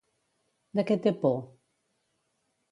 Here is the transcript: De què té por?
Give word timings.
De 0.79 0.85
què 0.87 0.97
té 1.05 1.13
por? 1.27 1.37